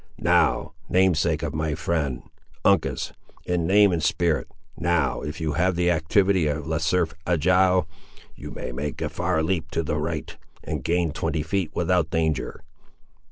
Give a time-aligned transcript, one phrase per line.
[0.17, 2.23] Now, namesake of my friend;
[2.65, 3.13] Uncas,
[3.45, 4.47] in name and spirit!
[4.75, 7.87] now, if you have the activity of Le Cerf Agile,
[8.35, 12.63] you may make a far leap to the right, and gain twenty feet, without danger.